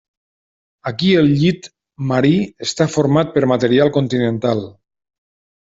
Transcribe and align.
Aquí 0.91 1.11
el 1.19 1.29
llit 1.41 1.69
marí 2.13 2.33
està 2.69 2.89
format 2.95 3.31
per 3.39 3.47
material 3.55 3.95
continental. 4.01 4.67